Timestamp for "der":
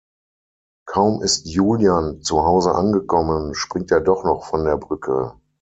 4.65-4.77